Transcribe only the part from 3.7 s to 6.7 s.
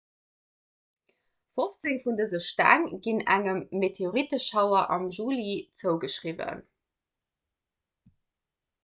meteoritteschauer am juli zougeschriwwen